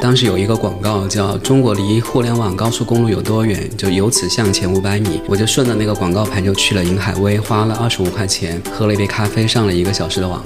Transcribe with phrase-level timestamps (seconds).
[0.00, 10.40] 当时有一个广告叫“中国离互联网高速公路有多远，就由此向前五百米”，我就顺着那个广告牌就去了银海威，花了二十五块钱喝了一杯咖啡，上了一个小时的网。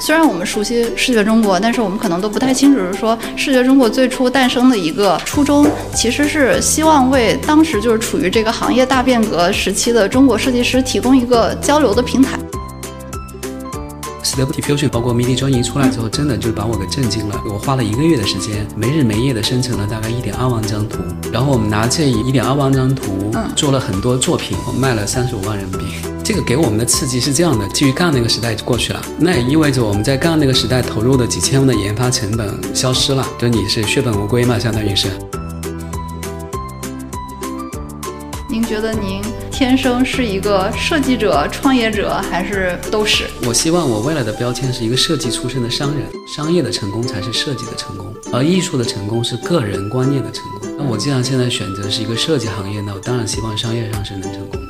[0.00, 12.38] 虽然我们熟悉视觉中国，但是我们可能都不太清楚，是说视觉中国最初诞生的一个初衷，其实是希望为当时就是处于这个行业大变革时期的中国设计师提供一个交流的平台。
[14.34, 17.40] Stable Diffusion 包括 Midi 专辑出来之后，真的就是把我给震惊了。
[17.46, 20.98] 我花了一个月的时间，没日没夜的生成了大概一点二万张图，
[21.32, 25.84] 然后我们拿这一点二万张图做了很多作品，我卖了三十五万人民币。
[26.24, 35.08] 这个给我们的刺激是这样的：基于杠那个时代过去了，那也意味着我们在杠那个时代投入的几千万的研发成本消失了，就你是血本无归嘛，相当于是。
[38.50, 39.22] 您觉得您
[39.54, 43.30] 天生是一个设计者、创业者，还是都是？
[43.46, 50.68] 我希望我未来的标签是一个设计出身的商人，商业的成功才是设计的成功，而艺术的成功是个人观念的成功。
[50.76, 54.66] 那我既然现在选择是一个设计行业，那我当然希望商业上是能成功的。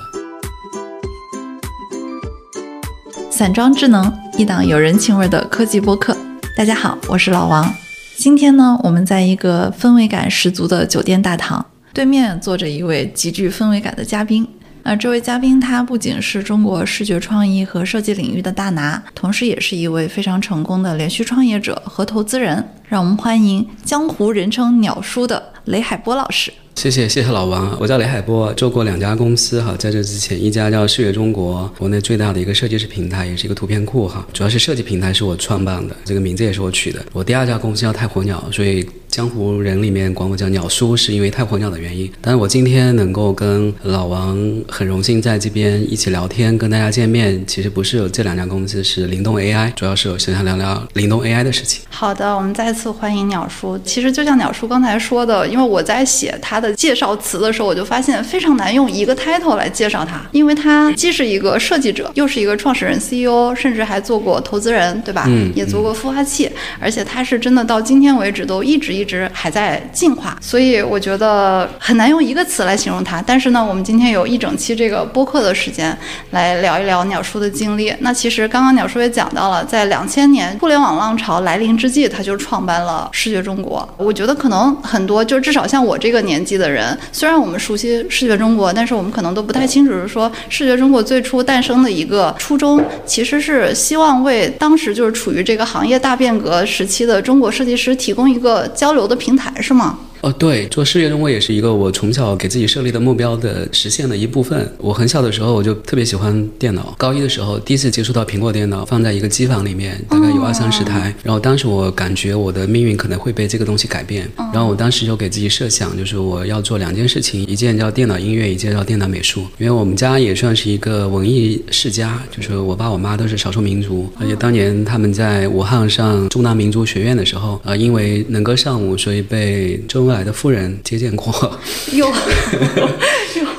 [3.30, 6.14] 散装智能，一档有人情味的科技播客。
[6.58, 7.74] 大家好，我是老王。
[8.18, 14.46] 今天呢，我们在一个氛围感十足的酒店大堂，对面坐着一位极具氛围感的嘉宾。
[14.86, 22.62] 那，这位嘉宾他不仅是中国视觉创意和设计领域的大拿，同时也是一位非常成功的连续创业者和投资人。
[22.86, 26.52] 让我们欢迎江湖人称“鸟叔”的雷海波老师。
[26.74, 37.02] 谢谢谢谢老王，我叫雷海波，做过两家公司哈，在这之前一家叫视觉中国，国内最大的一个设计师平台，也是一个图片库哈，主要是设计平台是我创办的，这个名字也是我取的。
[37.12, 42.10] 我第二家公司叫太火鸟，所以江湖人里面管我叫鸟叔，是因为太火鸟的原因。
[42.20, 44.36] 但是我今天能够跟老王
[44.68, 51.84] 很荣幸在这边一起聊天，跟大家见面，其实不是有这两家公司，是灵动 AI，主要是我想聊聊灵动 AI 的事情。
[51.90, 53.78] 好的，我们再次欢迎鸟叔。
[53.84, 65.26] 其实就像鸟叔刚才说的，因为我在写他的介绍词的时候，我就发现非常难用一个 title 来介绍他，因为他既是一个设计者，又是一个创始人 CEO，甚至还做过投资人，对吧？
[65.28, 73.20] 嗯，也做过孵化器，而且他是真的到今天为止都一直一一直还在进化，所以我觉得很难用一个词来形容它。
[73.20, 75.94] 但是呢，我们今天有一整期这个播客的时间
[76.30, 77.94] 来聊一聊鸟叔的经历。
[78.00, 83.86] 那其实刚刚鸟叔也讲到了，在两千年互联网浪潮来临之际，他就创办了视觉中国。
[83.98, 99.98] 我觉得可能很多，就至少像我这个年纪的人，虽然我们熟悉视觉中国，但是我们可能都不太清楚，是说视觉中国最初诞生的一个初衷，其实是希望为当时就是处于这个行业大变革时期的中国设计师提供一个交流的平台，是吗？
[100.24, 104.66] 哦，对，做事业中国也是一个我从小给自己设立的目标的实现的一部分。
[104.78, 111.14] 我很小的时候我就特别喜欢电脑，高一的时候第一次接触到苹果电脑，放在一个机房里面，大概有二三十台。
[111.22, 114.26] 然后当时我感觉我的命运可能会被这个东西改变。
[114.50, 119.42] 然后我当时就给自己设想，就是我要做两件事情，一件叫电脑音乐，一件叫电脑美术。
[119.58, 131.58] 因为我们家也算是一个文艺世家，就是我爸我妈都是少数民族，而且当年他们在武汉上中南民族学院的时候，呃，因为能歌善舞，所以被周恩来的夫人接见过，
[131.92, 132.10] 有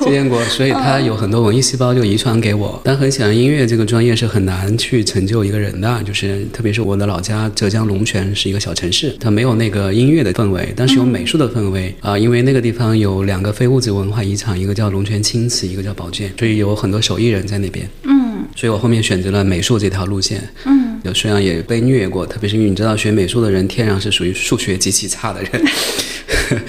[0.00, 2.80] 接见过，所以他有很多文艺细胞就遗传给我。
[2.82, 17.88] 但很显然，音乐这个专业是很难去成就一个人的，就是特别是我的老家浙江龙泉是一个小城市，它没有那个音乐的氛围，但是有美术的氛围啊，因为那个地方有两个非物质文化遗产，一个叫龙泉青瓷，一个叫宝剑，所以有很多手艺人在那边。
[18.04, 20.48] 嗯，所以我后面选择了美术这条路线。
[20.64, 25.50] 嗯，有虽然也被虐过，特别是因为你知道，学美术的人天然是属于数学极其差的人。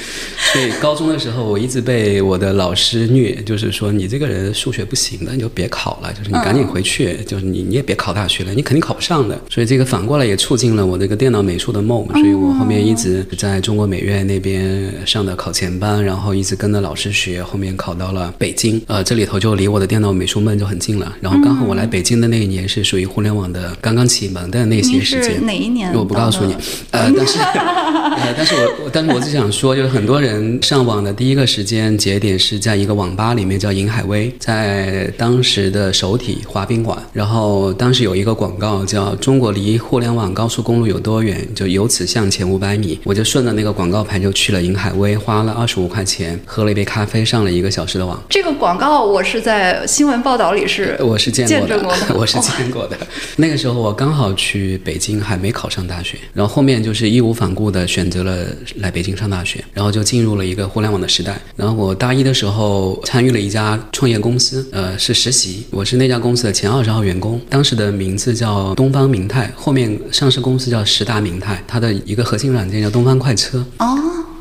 [0.53, 9.39] 所以高中的时候，我一直被我的老师虐，就是说你这个人数学不行的，你就别考了，就是你赶紧回去，就是你你也别考大学了，你肯定考不上的。
[9.49, 21.13] 所以这个反过来也促进了我这个电脑美术的梦，所以我后面一直在中国美院那边上的考前班，然后一直跟着老师学，后面考到了北京，呃，这里头就离我的电脑美术梦就很近了。
[21.19, 25.45] 然后刚好我来北京的那一年是属于互联网的刚刚启蒙的那些时间。
[25.45, 25.93] 哪一年？
[25.93, 26.53] 我不告诉你，
[26.91, 30.57] 呃，但是呃，但是我但是我只想说，就是很多人。
[30.61, 36.97] 上网的第一个时间节点是在一个网吧里面，叫银海威，在当时的首体滑冰馆。
[37.13, 42.99] 然后当时有一个广告叫“中国离互联网高速公路有多远，就由此向前五百米”。
[43.05, 48.21] 我就顺着那个广告牌就去了银海威，花了二十五块钱喝了一杯咖啡，上了一个小时的网。
[48.27, 52.97] 这个广告我是在新闻报道里是， 我是见过的，我是见过的。
[53.37, 58.45] 那个时候我刚好去北京，还没考上大学，然后后面就是义无反顾的选择了
[58.75, 59.47] 来北京上大学。
[59.47, 61.39] 学，然后就进入了一个互联网的时代。
[61.55, 73.65] 然后我大一的时候参与了一家创业公司，呃，是实习，我是那家公司的前二十号员工，当时的名字叫东方明泰，后面上市公司叫实达明泰，它的一个核心软件叫东方快车。
[73.77, 73.97] 哦，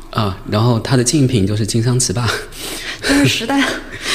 [0.09, 2.29] 啊，然后它的竞品就是金桑词霸。
[3.07, 3.63] 都是时代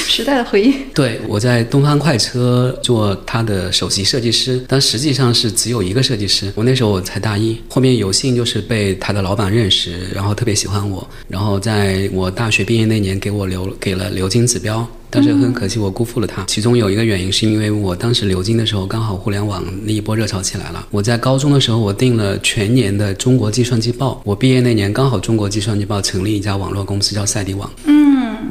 [0.09, 0.75] 时代的回忆。
[0.95, 6.53] 对，我在东方快车做他的首席设计师，但实际上是只有一个设计师。
[6.55, 14.87] 我那时候我才大一，后面有幸就是被他的老板认识，然后特别喜欢我，然后在我大学毕业那年给我留给了鎏金指标。
[15.15, 16.43] 但是很可惜，我辜负了他。
[16.47, 20.87] 其中有一个原因是因为我当时鎏金的时候，刚好互联网那一波热潮起来了。
[20.91, 24.15] 我在高中的时候，我订了全年的《中国计算机报》。
[24.25, 27.71] 我毕业那年刚好《中国计算机报》成立一家网络公司叫赛迪网。
[27.85, 28.02] 嗯，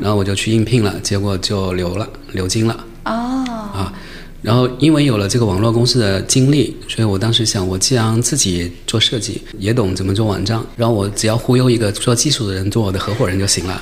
[0.02, 2.74] 然后我就去应聘了，结果就留了留京了
[3.06, 3.94] 哦，啊。
[4.42, 13.80] 然后因为有了这个网络公司的经历，所以我当时想，我既然自己做设计，也懂怎么做网站，然后我只要忽悠一个做技术的人做我的合伙人就行了。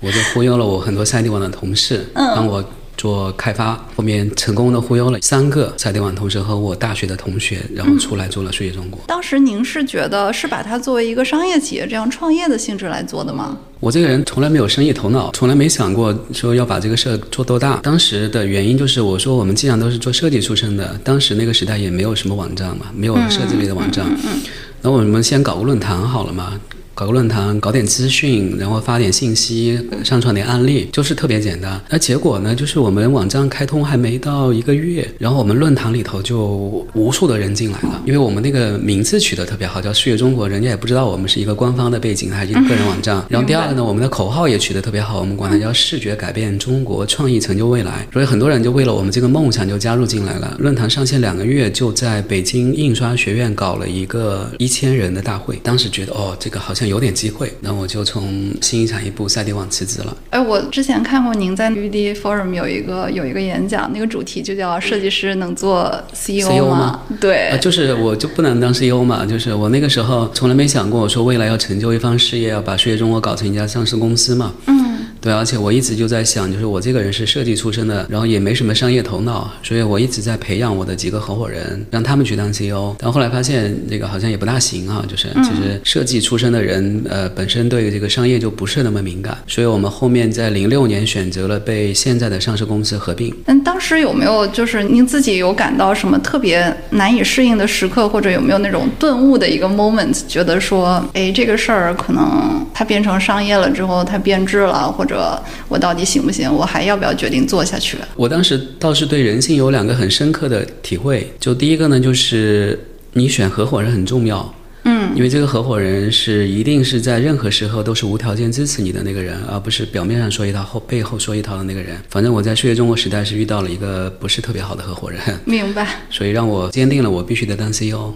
[0.00, 2.64] 我就忽悠了我很多赛地网的同事，帮我
[3.00, 3.82] 做开发。
[3.96, 9.00] 后面成功的忽悠了三个彩电网同事和我大学的同学，然后出来做了数据中国。
[9.06, 13.56] 当时您是觉得是把它作为一个商业企业这样创业的性质来做的吗？
[13.80, 17.80] 我这个人从来没有生意头脑，从来没想过说要把这个事儿做多大。
[17.82, 24.38] 当时的原因就是，我说我们既然都是做设计出身的，当时那个时代也没有什么网站嘛，没有设计类的网站，嗯
[24.82, 26.58] 那我们先搞个论坛好了嘛。
[27.00, 31.80] 搞个论坛，搞点资讯，然后发点信息，上传点案例，就是特别简单。
[31.88, 43.24] 那结果呢，就是我们网站开通还没到一个月，然后我们论坛里头就无数的人进来了，因为我们那个名字取得特别好，叫“视觉中国”，人家也不知道我们是一个官方的背景，还是一个个人网站。
[43.30, 48.06] 然后第二个呢，我们的口号也取得特别好，我们管它叫“视觉改变中国，创意成就未来”。
[48.12, 50.54] 所以很多人就为了我们这个梦想就加入进来了。
[50.58, 55.58] 论坛上线两个月，就在北京印刷学院搞了一个一千人的大会。
[55.62, 60.16] 当时觉得哦，这个好像有点机会，那我就从新一产业部赛迪网辞职了。
[60.30, 74.52] 哎，我之前看过您在 UD Forum 有一个有一个演讲，那个主题就叫“设计师能做 CEO 吗？”对，啊，就是我就不能当 CEO 嘛，就是我那个时候从来没想过我说未来要成就一番事业，要把数学中国搞成一家上市公司嘛。
[74.66, 74.89] 嗯。
[75.20, 82.94] 对，而且我一直就在想，就是我这个人是设计出身的，然后也没什么商业头脑，所以我一直在培养我的几个合伙人，让他们去当 CEO。
[82.98, 93.34] 但后来发现这个好像也不大行啊，就是其实设计出身的人，呃，本身对这个商业就不是那么敏感，所以我们后面在零六年选择了被现在的上市公司合并。
[93.46, 106.48] 嗯，当时有没有就是您自己有感到什么特别难以适应的时刻，或者有没有那种顿悟的一个 moment，觉得说，哎，这个事儿可能它变成商业了之后，它变质了，或者者我到底行不行？
[106.52, 107.98] 我还要不要决定做下去？
[108.14, 111.30] 我当时倒是对人性有两个很深刻的体会。
[111.40, 112.78] 就第一个呢，就是
[113.14, 114.54] 你选合伙人很重要，
[114.84, 121.96] 嗯，因为这个合伙人是一定是在任何时候都是无条件支持你的那个人，而不是表面上说一套后背后说一套的那个人。
[122.08, 125.86] 反正我在岁月中国时代是遇到了一个不是特别好的合伙人，明白。
[126.08, 128.12] 所以让我坚定了我必须得当 CEO。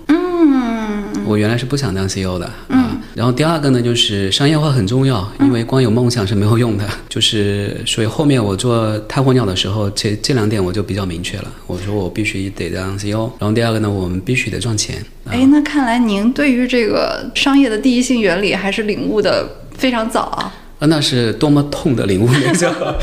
[1.25, 2.91] 嗯，我原来是不想当 CEO 的啊。
[3.15, 6.85] 然后第二个呢，就是商业化很重要，因为光有梦想是没有用的。
[7.09, 11.45] 就是所以后面我做太火鸟的时候，这这两点我就比较明确了。
[11.67, 13.31] 我说我必须得当 CEO。
[13.39, 14.97] 然后第二个呢，我们必须得赚钱。
[15.27, 20.53] 哎，那看来您对于这个商业的第一性原理还是领悟的非常早啊。
[20.81, 22.95] 啊，那是多么痛的领悟，你知道吗？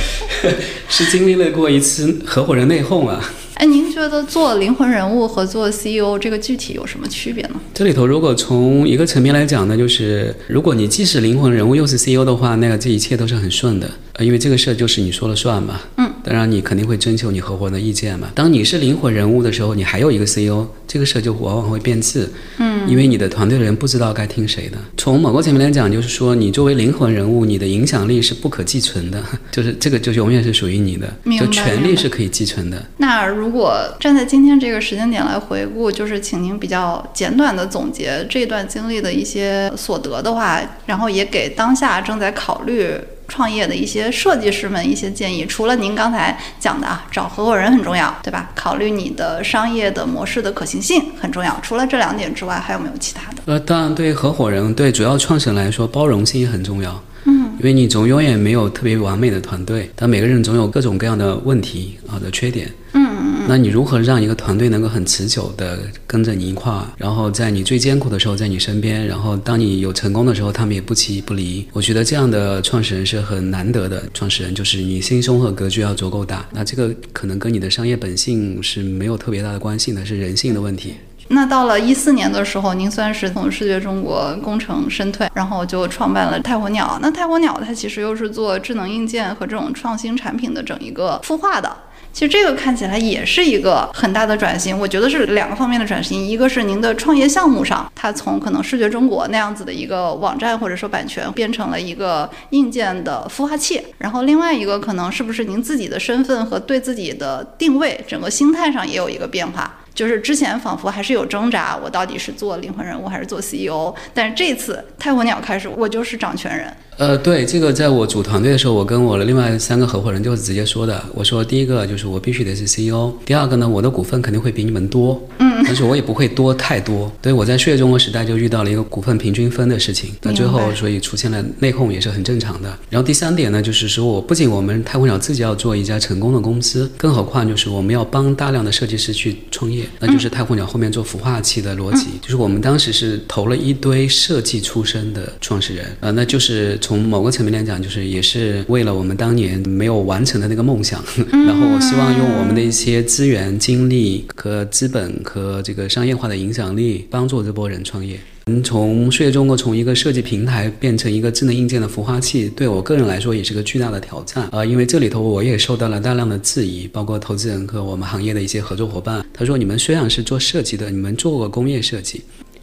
[0.90, 3.24] 是经历了过一次合伙人内讧啊。
[3.62, 7.62] 哎，您觉得做灵魂人物和做 CEO 这个具体有什么区别呢？
[7.75, 15.80] 这里头如果从一个层面来讲呢，就是如果你既是灵魂人物又是 CEO 的话，那个这一切都是很顺的，呃，因为这个事儿就是你说了算嘛。
[15.98, 16.10] 嗯。
[16.24, 18.30] 当然你肯定会征求你合伙人的意见嘛。
[18.36, 22.27] 当你是灵魂人物的时候，你还有一个 CEO，这个事儿就往往会变质。
[22.58, 22.89] 嗯。
[22.89, 24.77] 因为你的团队的人不知道该听谁的。
[24.98, 31.08] 从某个层面来讲，就是说你作为灵魂人物，你的影响力是不可继承的， 就是这个就永远是属于你的，
[31.39, 32.84] 就权力是可以继承的。
[32.98, 42.93] 那如果站在今天这个时间点来回顾，就是请您比较简短的总结这段经历的一些所得的话，然后也给当下正在考虑
[43.27, 45.46] 创业的一些设计师们一些建议。
[45.46, 48.50] 除了您刚才讲的啊，找合伙人很重要，对吧？
[48.55, 51.58] 考虑你的商业的模式的可行性很重要。
[51.62, 53.38] 除了这两点之外，还有没有其他的？
[53.46, 57.01] 呃，当然，对合伙人，对主要创始人来说，包容性也很重要。
[57.25, 62.70] 嗯，因为你总永远没有特别完美的团队，但每个人总有各种各样的问题啊的缺点。
[62.93, 63.11] 嗯
[63.41, 71.65] 嗯，那你如何让一个团队能够很持久的跟着你一块儿，然后在你最艰苦的时候在你身边，然后当你有成功的时候，他们也不弃不离。
[71.74, 76.45] 我觉得这样的创始人是很难得的创始人，就是你心胸和格局要足够大。
[76.51, 80.95] 那这个可能跟你的商业本性是没有特别大的关系的，是人性的问题。
[81.33, 87.00] 那到了一四年的时候，您算是从视觉中国功成身退，然后就创办了太火鸟。
[87.01, 91.74] 那太火鸟它其实又是做智能硬件和这种创新产品的整一个孵化的。
[92.13, 109.77] 其实这个看起来也是一个很大的转型，我觉得是两个方面的转型，一个是您的创业项目上，它从可能视觉中国那样子的一个网站或者说版权，变成了一个硬件的孵化器，然后另外一个可能是不是您自己的身份和对自己的定位，整个心态上也有一个变化。
[109.93, 113.93] 就是之前仿佛还是有挣扎，我到底是做灵魂人物还是做 CEO？
[114.13, 116.67] 但是这次太火鸟开始，我就是掌权人。
[116.98, 121.03] 呃，对，这个在我组团队的时候，我跟我的另外三个合伙人就是直接说的。
[121.15, 127.12] 我说，第一个就是我必须得是 CEO，第二个呢，我的股份肯定会比你们多，嗯，但是我也不会多太多。
[127.19, 132.69] 对，我在血液中国时代就遇到了一个股份平均分的事情，那最后所以出现了内讧也是很正常的。
[132.89, 158.20] 然后第三点呢，就是说我不仅我们太火鸟自己要做一家成功的公司，更何况就是我们要帮大量的设计师去创业，那就是太空鸟后面做孵化器的逻辑，就是我们当时是投了一堆设计出身的创始人，呃，那就是从某个层面来讲，就是也是为了我们当年没有完成的那个梦想， 然后我希望用我们的一些资源、精力和资本和这个商业化的影响力，帮助这波人创业。
[158.63, 164.65] 从数业中国从一个设计平台变成一个智能硬件的孵化器，对我个人来说也是个巨大的挑战啊！
[164.65, 169.24] 因为这里头我也受到了大量的质疑，包括投资人和我们行业的一些合作伙伴。
[169.31, 172.22] 他说：“你们虽然是做设计的，你们做过工业设计。”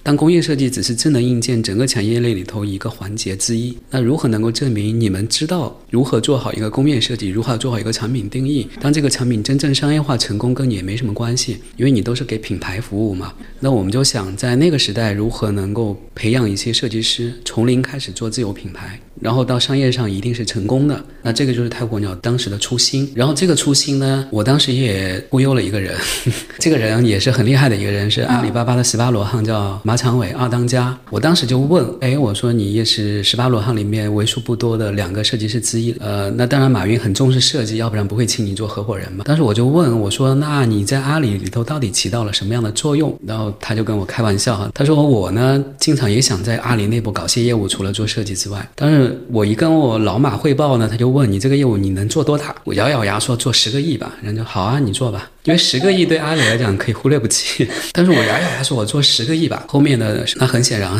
[0.08, 8.66] 但工业设计只是智能硬件整个产业链里头一个环节之一，那如何能够证明你们知道如何做好一个工业设计，如何做好一个产品定义？
[8.80, 13.34] 当这个产品真正商业化成功，跟你也没什么关系，因为你都是给品牌服务嘛。
[13.60, 18.98] 那我们就想在那个时代，如何能够培养一些设计师，从零开始做自有品牌。
[19.20, 23.10] 然后到商业上一定是成功的，那这个就是太火鸟当时的初心。
[23.16, 25.92] 然后这个初心呢，我当时也忽悠了一个人，
[26.60, 30.96] 这个人也是很厉害的一个人，是阿里巴巴的十八罗汉，叫马长伟二当家。
[31.10, 39.24] 我当时就问，哎，我说你也是十八罗汉里面为数不多的两个设计师之一，呃，那当然马云很重视设计，要不然不会请你做合伙人嘛。
[39.26, 43.18] 当时我就问我说，那你在阿里里头到底起到了什么样的作用？
[43.26, 49.18] 然后他就跟我开玩笑哈，他说我呢经常也想在阿里内部搞些业务，除了做设计之外，但是。
[49.30, 52.54] 我一跟我老马汇报呢，他就问你这个业务你能做多大？
[52.64, 54.14] 我咬咬牙说做十个亿吧。
[54.22, 57.66] 人就好啊，你做吧，因为十个亿对阿里来讲可以忽略不计。
[57.92, 59.64] 但是我咬咬牙说我做十个亿吧。
[59.66, 60.90] 后面的那很显然。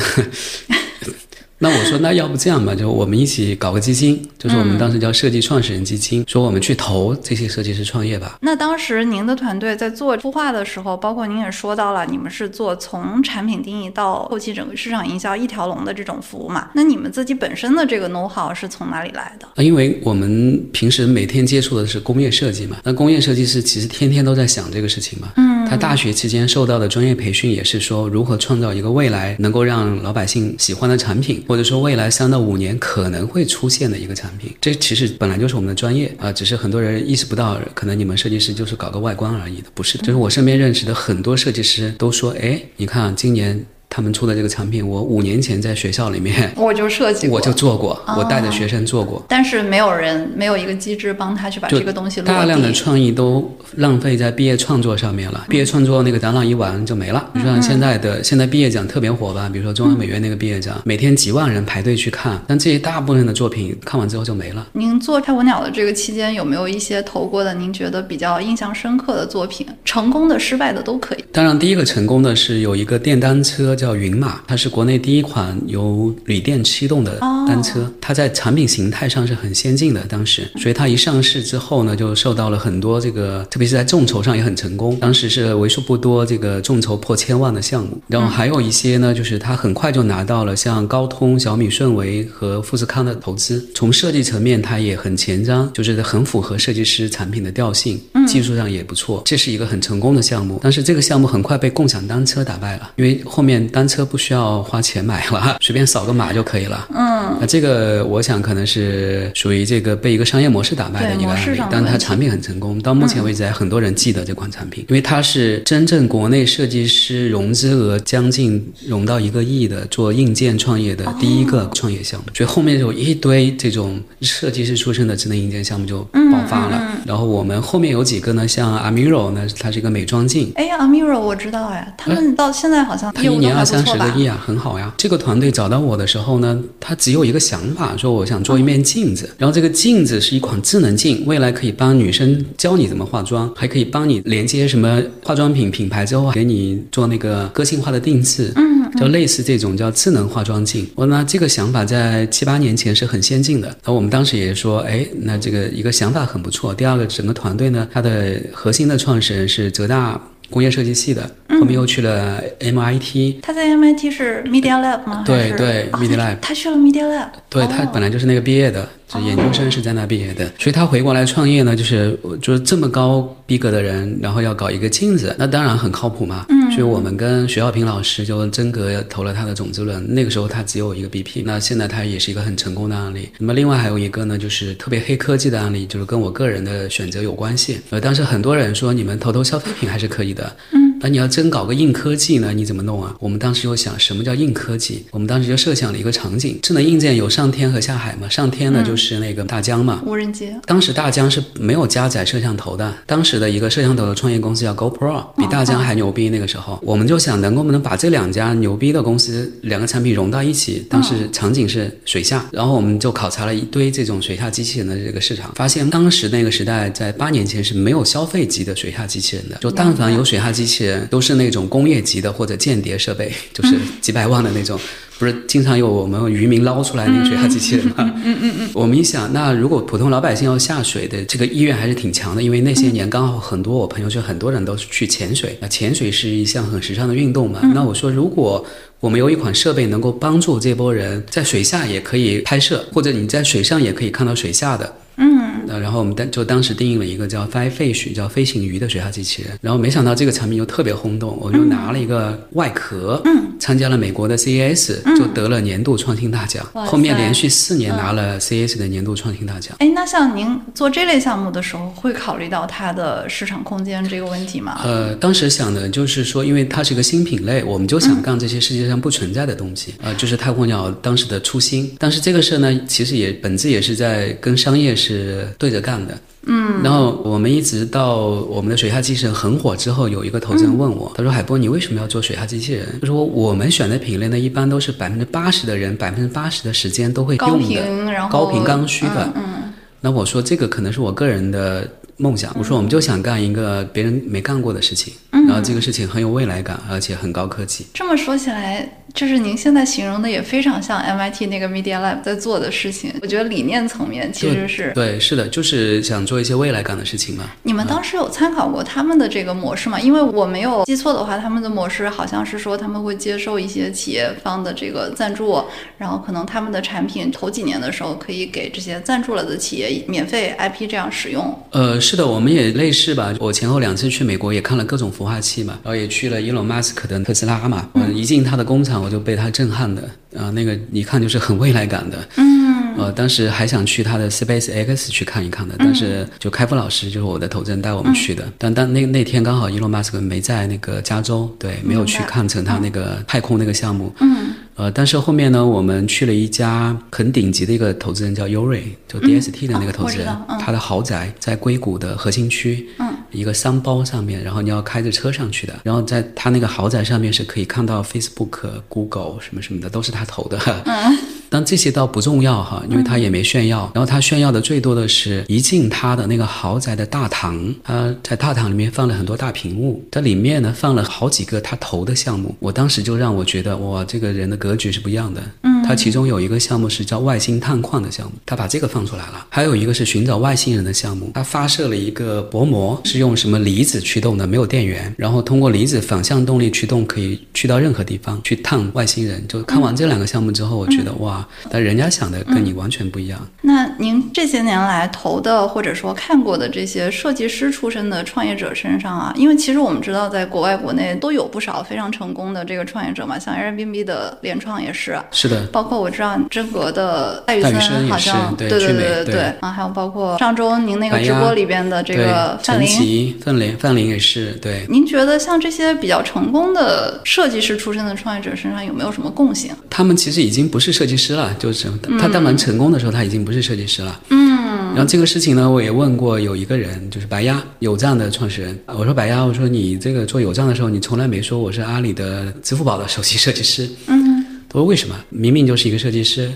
[1.61, 8.39] 那我说，那要不这样吧，就我们一起搞个基金，就是我们当时叫设计创始人基金，说我们去投这些设计师创业吧。
[8.41, 16.69] 那当时您的团队在做孵化的时候，包括您也说到了，你们是做从产品定义到后期整个市场营销一条龙的这种服务嘛？
[16.75, 19.63] 那你们自己本身的这个 know how 是从哪里来的？
[19.63, 25.33] 因为我们平时每天接触的是工业设计嘛，那工业设计师其实天天都在想这个事情嘛。
[25.37, 25.59] 嗯。
[25.69, 31.45] 他大学期间受到的专业培训也是说如何创造一个未来能够让老百姓喜欢的产品。
[31.49, 39.97] 或者说未来三到五年可能会出现的一个产品，这其实本来就是我们的专业啊，只是很多人意识不到，可能你们设计师就是搞个外观而已的，不是。
[39.99, 43.65] 就是我身边认识的很多设计师都说，哎，你看今年。
[43.91, 55.47] 他们出的这个产品，我五年前在学校里面 我就设计，我就做过，我带着学生做过，但是没有人没有一个机制帮他去把这个东西大量的创意都浪费在毕业创作上面了。
[55.49, 57.31] 毕业创作那个展览一完就没了。
[57.35, 64.67] 就像现在的现在毕业奖特别火吧，比如说中央美院那个毕业奖，每天几万人排队去看，但这些大部分的作品看完之后就没了。
[64.73, 69.67] 您做太火鸟的这个期间，有没有一些投过的您觉得比较印象深刻的作品？
[69.85, 71.25] 成功的、失败的都可以。
[71.33, 74.59] 当然，第一个成功的是有一个电单车叫云马，它。
[74.59, 77.17] 是国内第一款由锂电驱动的
[77.47, 80.01] 单车，它在产品形态上是很先进的。
[80.09, 84.99] 当时，所以它一上市之后呢，就受到了很多这个，特别是在众筹上也很成功。
[84.99, 87.97] 当时是为数不多这个众筹破千万的项目。
[88.09, 93.65] 然后还有一些呢，就是它很快就拿到了像高通、小米、顺为和富士康的投资。
[93.77, 99.23] 从设计层面，它也很前瞻，就是很符合设计师产品的调性，技术上也不错。
[99.25, 100.59] 这是一个很成功的项目。
[100.61, 104.49] 但是这个项目很快被共享单车打败了，因为后面单车不需要。
[104.63, 106.87] 花钱买了， 随便扫个码就可以了。
[106.95, 126.01] 嗯，那这个我想可能是属于这个被一个商业模式打败的一个案例，但它产品很成功，到目前为止还很多人记得这款产品，因为它是真正国内设计师融资额将近融到一个亿的做硬件创业的第一个创业项目，所以后面就一堆这种设计师出身的智能硬件项目就
[126.33, 126.81] 爆发了。
[127.07, 130.53] 然后我们后面有几个呢，像 Amiro 呢，它是一个美妆镜。
[130.57, 134.93] 哎，Amiro 我知道哎，他们到现在好像他一年二三十个亿啊，很好呀。
[134.97, 148.53] 这个团队找到我的时候呢，他只有一个想法，说我想做一面镜子，然后这个镜子是一款智能镜，未来可以帮女生教你怎么化妆，还可以帮你连接什么化妆品品牌之后，给你做那个个性化的定制。
[148.57, 150.87] 嗯，就类似这种叫智能化妆镜。
[150.95, 153.77] 我那这个想法在七八年前是很先进的。
[153.85, 156.75] 那我们当时也说，哎，那这个一个想法很不错。
[156.75, 160.21] 第二个，整个团队呢，它的核心的创始人是浙大。
[160.51, 163.41] 工业设计系的，后面又去了 MIT。
[163.43, 165.23] 他在 MIT 是 Media Lab 吗？
[165.27, 166.37] 对对，Media Lab。
[166.41, 167.29] 他去了 Media Lab。
[167.49, 176.45] 对他本来就是那个毕业的，就研究生是在那毕业的，所以他回过来创业呢，就是就是这么高逼格的人，然后要搞一个镜子，那当然很靠谱嘛。
[176.51, 176.71] 嗯。
[176.71, 183.31] 所以我们跟徐小平老师就真格投了他的种子轮，那个时候他只有一个 BP，那现在他也是一个很成功的案例。
[183.39, 187.81] 那么另外还有一个呢，就是特别黑科技的案例，就是跟我个人的选择有关系。
[187.91, 190.55] 呃，当时很多人说你们投投消费品还是可以的。
[190.73, 190.98] 嗯。
[191.01, 192.53] 那你要真搞个硬科技呢？
[192.53, 193.15] 你怎么弄啊？
[193.21, 195.05] 我们当时就想，什么叫硬科技？
[195.11, 198.29] 我们当时就设想了一个场景：智能硬件有上天和下海嘛？
[198.29, 200.49] 上天呢就是那个大疆嘛，无人机。
[200.67, 206.29] 当时大疆是没有加载摄像头的，当时的一个摄像头的创业公司叫 GoPro，比大疆还牛逼。
[206.29, 210.87] 那个时候，我们就想，能不能把这两家牛逼的公司两个产品融到一起？
[210.91, 221.59] 当时场景是水下，然后我们就考察了一堆这种水下机器人的这个市场，发现当时那个时代在八年前是没有消费级的水下机器人的，就但凡有水下机器人，都是那种。
[221.69, 224.81] 工业级的或者间谍设备， 就是几百万的那种，
[225.19, 227.95] 不是经常有我们渔民捞出来那个水下机器人吗？
[228.25, 228.71] 嗯嗯嗯。
[228.73, 237.61] 我们一想，那如果普通老百姓要下水的这个意愿还是挺强的，因为那些年刚好很多我朋友圈很多人都是去潜水，那潜水是一项很时尚的运动嘛。
[237.75, 238.65] 那我说，如果
[239.01, 244.95] 我们有一款设备能够帮助这波人在水下也可以拍摄，或者你在水上也可以看到水下的。
[245.17, 249.59] 嗯，那然后我们当就当时定义了一个叫 Fly Fish，叫飞行鱼的水下机器人。
[249.61, 256.67] 然后没想到这个产品就特别轰动，我就拿了一个外壳，嗯，参加了美国的 CES，就得了年度创新大奖。
[256.73, 259.77] 后面连续四年拿了 CES 的年度创新大奖。
[259.79, 264.81] 哎，那像您做这类项目的时候，会考虑到它的市场空间这个问题吗？
[264.85, 269.95] 呃，当时想的就是说，因为它是一个新品类，我们就想干这些世界上不存在的东西。
[270.03, 271.95] 呃，就是太空鸟当时的初心。
[271.99, 291.87] 但是这个事呢，其实也本质也是在跟商业是对着干的，嗯，然后我们一直到我们的水下机器人很火之后，有一个投资人问我，他说：“海波，你为什么要做水下机器人？”他说：“我们选的品类呢，一般都是百分之八十的人，百分之八十的时间都会用的，高频刚需的。”嗯，那我说这个可能是我个人的。
[292.19, 297.87] 梦想，我说我们就想干一个别人没干过的事情，然后这个事情很有未来感，而且很高科技。
[297.95, 303.15] 这么说起来，就是您现在形容的也非常像 MIT 那个 Media Lab 在做的事情。
[303.23, 307.45] 我觉得理念层面其实是对，是的，就是想做一些未来感的事情嘛。
[307.63, 310.01] 你们当时有参考过他们的这个模式吗？
[310.01, 315.63] 因为我没有记错的话，他们的模式好像是说他们会接受一些企业方的这个赞助，
[315.97, 321.57] 然后可能他们的产品头几年的时候可以给这些赞助了的企业免费 IP 这样使用。
[321.71, 322.01] 呃。
[322.11, 323.35] 是的，我们也类似吧。
[323.39, 327.87] 我前后两次去美国，也看了各种孵化器嘛，然后也去了伊隆马斯克的特斯拉嘛。
[327.97, 330.01] 嗯一进他的工厂，我就被他震撼的
[330.35, 332.17] 啊，那个一看就是很未来感的。
[332.37, 338.45] 嗯，呃，当时还想去他的 Space X 去看一看的，但是就开复老师就是我的投资人带我们去的。
[338.59, 344.13] 但但那那天刚好伊隆马斯克没在那个加州，对，没有去看成他那个太空那个项目。
[344.21, 344.49] 嗯。
[344.75, 350.29] 呃，但是后面呢，我们去了一家很顶级的一个投资人，叫优瑞，就 DST 的那个投资人，
[350.61, 352.89] 他的豪宅在硅谷的核心区，
[353.33, 360.57] 一个商包上面，然后你要开着车上去的，然后在他那个豪宅上面是可以看到 Facebook、Google 什么什么的，都是他投的。
[361.49, 363.91] 但这些倒不重要哈，因为他也没炫耀。
[363.95, 372.55] 然后他炫耀的最多的是一进他的那个豪宅的大堂，他在大堂里面放了很多大屏幕，这里面呢放了好几个他投的项目。
[372.59, 375.43] 我当时就让我觉得哇，这个人的格局是不一样的。
[375.63, 379.47] 嗯，他其中有一个项目是叫外星探矿的项目，他把这个放出来了。
[379.49, 389.43] 还有一个是寻找外星人的项目，他发射了一个薄膜，是用什么离子驱动的，没有电源，然后通过离子反向动力驱动，可以去到任何地方去探外星人。
[389.49, 391.38] 就看完这两个项目之后，我觉得哇。
[391.71, 393.39] 但人家想的跟你完全不一样。
[393.63, 405.19] 那您这些年来投的或者说看过的这些设计师出身的创业者身上啊，因为其实我们知道，在国外、国内都有不少非常成功的这个创业者嘛，像 Airbnb 的联创也是。
[405.31, 405.67] 是的。
[405.73, 414.87] 包括我知道真格的戴宇森好像对对对对对啊，还有包括上周您那个直播里边的这个范林，范林范林也是对。
[414.89, 419.71] 您觉得像这些比较成功的设计师出身的创业者身上有没有什么共性？
[419.91, 421.55] 他们其实已经不是设计师了。
[421.59, 424.21] 就是他，他当然成功的时候，他已经不是设计师了。
[424.31, 424.49] 嗯。
[424.95, 428.79] 然后这个事情呢，我也问过有一个人，就是白鸭有账的创始人。
[428.87, 433.89] 我说白鸭，我说你这个做有账的时候，你从来没说我是阿里的、支付宝的首席设计师。
[434.07, 435.15] 嗯他说为什么？
[435.31, 436.53] 明明就是一个设计师。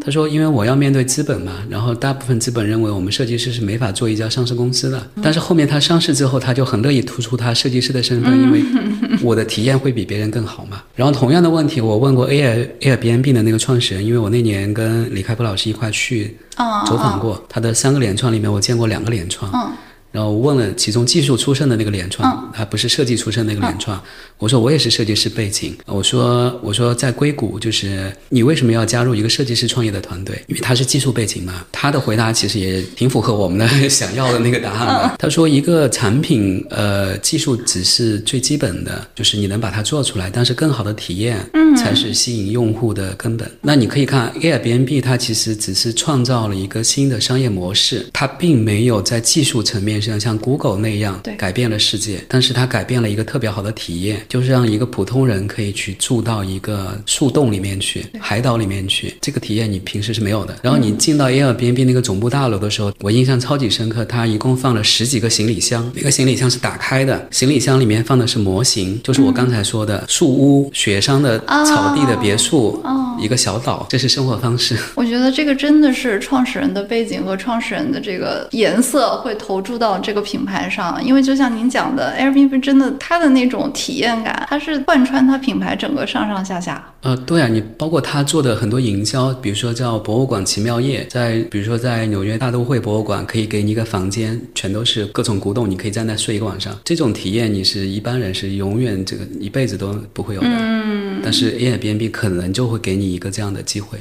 [0.00, 5.06] 嗯，他说因为我要面对资本嘛，然后大部分资本认为我们设计师是没法做一家上市公司的。
[5.22, 8.62] 但是后面他上市之后，他就很乐意突出他设计师的身份，因为
[9.22, 10.82] 我的体验会比别人更好嘛。
[10.94, 19.50] 然后同样的问题，我问过 Air Airbnb 的那个创始人，因为我那年跟李开复老师一块去啊走访过，他的三个联创里面，我见过两个联创。
[19.54, 19.70] 嗯
[20.12, 24.00] 然后我问了其中技术出身的那个联创，他不是设计出身那个联创，
[24.38, 30.42] 我说我也是设计师背景，我说我说在硅谷就是你为什么要加入一个设计师创业的团队？
[30.48, 31.64] 因为他是技术背景嘛。
[31.70, 35.16] 他的回答其实也挺符合我们的 想要的那个答案的。
[35.18, 41.38] 他说一个产品呃技术只是最基本的，就是你能把它做出来，但是更好的体验
[41.76, 43.50] 才是吸引用户的根本。
[43.60, 51.34] 那你可以看 Airbnb，它其实只是创造了一个新的商业模式，它并没有在技术层面上像 Google 那样对。
[51.36, 60.54] 改变了世界，但是它改变了一个特别好的体验，就是让一个普通人可以去住到一个树洞里面去，海岛里面去，这个体验你平时是没有的。
[60.62, 72.82] 然后你进到 Airbnb 那个总部大楼的时候，我印象超级深刻，它一共放了十几个行李箱，每个行李箱是打开的，行李箱里面放的是模型，就是我刚才说的树屋、雪山的草地的别墅，
[73.18, 74.76] 一个小岛，这是生活方式。
[74.94, 86.84] 我觉得这个真的是创始人的背景和创始人的这个颜色会投注到这个品牌上，因为就像您讲的，Airbnb 真的它的那种体验感，它是贯穿它品牌整个上上下下。
[87.02, 96.78] 呃，对啊，你包括他做的很多营销，比如说叫博物馆奇妙夜，在比如说在纽约大都会博物馆，可以给你一个房间，全都是各种古董，你可以在那睡一个晚上。
[96.84, 100.48] 这种体验你是一般人是永远这个一辈子都不会有的。
[100.50, 103.98] 嗯，但是 Airbnb 可能就会给你一个这样的机会，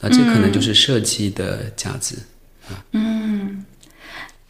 [0.00, 2.16] 那这可能就是设计的价值。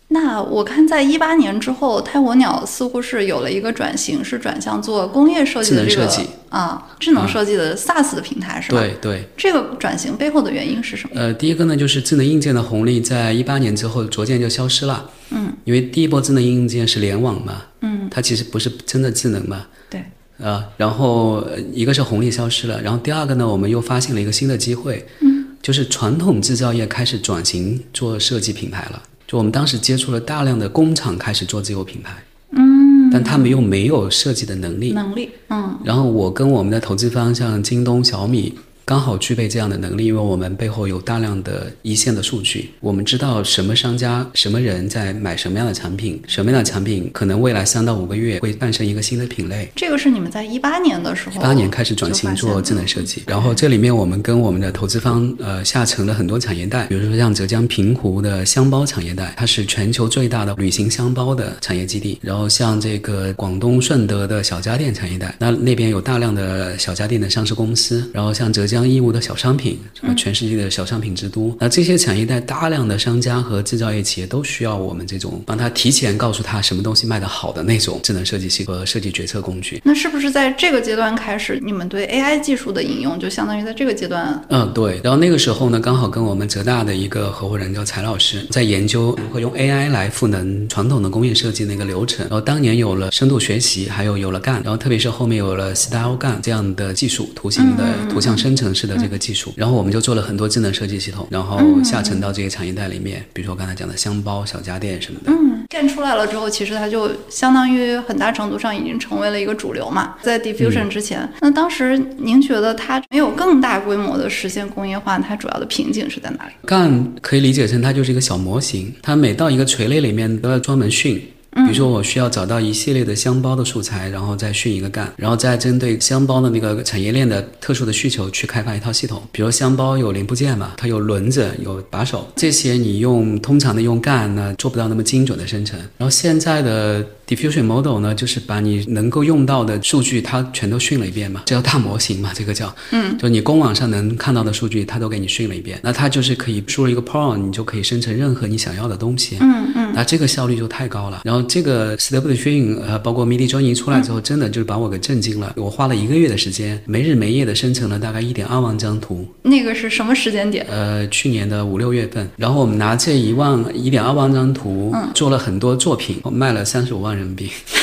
[0.09, 8.79] 那我看，在一八年之后，泰国鸟似乎是有了一个转型，是转向做工业设计的这个智能设计啊，智能设计的 SaaS 的平台是吧？
[8.79, 9.29] 对对。
[9.37, 11.21] 这个转型背后的原因是什么？
[11.21, 15.11] 呃，第一个呢，就是智能硬件的红利在一八年之后逐渐就消失了。
[15.31, 20.05] 嗯，因为第一波智能硬件是联网嘛，嗯，它其实不是真的智能嘛，对，
[20.40, 29.03] 啊，然后呃一个是红利消失了，然后第二个呢，我们又发现了一个新的机会，嗯，就是传统制造业开始转型做设计品牌了。
[29.27, 35.79] 就我们当时接触了大量的工厂开始做自有品牌，嗯，但他们又没有设计的能力，能力，嗯。
[35.85, 38.55] 然后我跟我们的投资方像京东、小米。
[38.88, 49.68] 刚好具备这样的能力，因为我们背后有大量的一线的数据，我们知道什么商家、什么人在买什么样的产品，什么样的产品可能未来三到五个月会诞生一个新的品类。
[49.75, 79.81] 这个是你们在一八年的时候，一八年开始转型做智能设计，然后这里面我们跟我们的投资方呃下沉了很多产业带，比如说像浙江平湖的箱包产业带，它是全球最大的旅行箱包的产业基地，然后像这个广东顺德的小家电产业带，那那边有大量的小家电的上市公司，然后像浙江义乌的小商品，什么全世界的小商品之都，那这些产业带大量的商家和制造业企业都需要我们这种帮他提前告诉他什么东西卖得好的那种智能设计系和设计决策工具。
[79.85, 84.43] 那是不是在这个阶段开始，你们对 AI 技术的应用就相当于在这个阶段？
[84.49, 85.01] 嗯，对。
[85.05, 92.27] 然后那个时候呢，刚好跟我们浙大的一个合伙人叫柴老师在研究如何用 AI 来赋能传统的工业设计那个流程。
[92.27, 99.53] 然后当年有了深度学习，还有有了 GAN，然后特别是后面有了 Style GAN 这样的技术，图形的图像生成式的这个技术。
[99.57, 105.31] 然后我们就做了很多智能设计系统，然后下沉到这些产业带里面，比如说我刚才讲的箱包、小家电什么的。
[105.31, 110.15] 嗯，干出来了之后，其实它就相当于很大程度上已经成为了一个主流嘛。
[110.23, 121.23] 在 Diffusion 之前，那当时您觉得它没有更大规模的实现工业化，它主要的瓶颈是在哪里？GAN 可以理解成它就是一个小模型，它每到一个垂类里面都要专门训。
[121.64, 129.23] 比如说，我需要找到一系列的箱包的素材，然后再训一个干，然后再针对箱包的那个产业链的特殊的需求去开发一套系统。
[129.33, 135.79] 比如箱包有零部件嘛，它有轮子、有把手，这些你用通常的用干呢做不到那么精准的生成。
[135.97, 151.23] 然后现在的 diffusion model 呢，就是把你能够用到的数据，它全都训了一遍嘛，这叫大模型嘛，这个叫，嗯，就你公网上能看到的数据，它都给你训了一遍，那它就是可以输入一个 prompt，你就可以生成任何你想要的东西，嗯嗯，那这个效率就太高了。
[151.25, 155.53] 然后这个 Stable Diffusion 呃，包括 Midi 专营出来之后，真的就是把我给震惊了。
[155.57, 159.27] 我花了一个月的时间，没日没夜的生成了大概一点二万张图。
[159.43, 160.67] 那个是什么时间点？
[160.69, 167.76] 呃，去年的五六月份，然后我们拿这一万一点二万张图，做了很多作品，卖了三十五万人民币。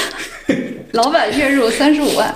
[0.94, 2.32] 老板月入三十五万，